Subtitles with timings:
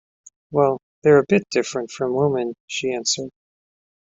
[0.49, 3.29] “Well, they’re a bit different from women,” she answered.